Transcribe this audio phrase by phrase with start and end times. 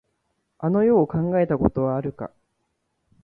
[0.57, 2.31] あの世を考えたことはあるか。